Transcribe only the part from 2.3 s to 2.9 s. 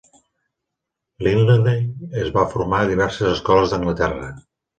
va formar a